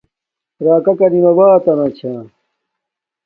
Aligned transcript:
راکہ 0.65 0.93
کریم 0.99 1.25
آباتنا 1.31 1.87
چھا 1.97 2.13